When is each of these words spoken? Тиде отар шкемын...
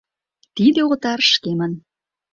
Тиде 0.55 0.81
отар 0.91 1.19
шкемын... 1.31 1.71